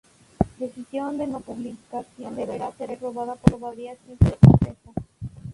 [0.39, 4.93] La decisión de no publicación deberá ser aprobada por mayoría simple del Consejo.